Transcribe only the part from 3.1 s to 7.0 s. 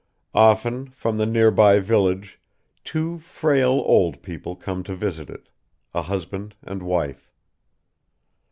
frail old people come to visit it a husband and